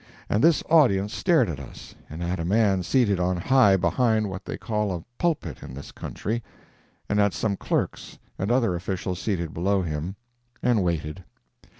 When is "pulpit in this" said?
5.19-5.91